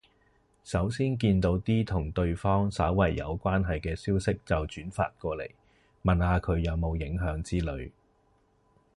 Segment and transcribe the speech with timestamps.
[0.63, 5.47] 首先見到啲同對方稍為有關係嘅消息就轉發過嚟，
[6.01, 7.91] 問下佢有冇影響之類